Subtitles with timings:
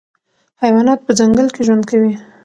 [0.61, 2.13] حیوانات په ځنګل کې ژوند کوي.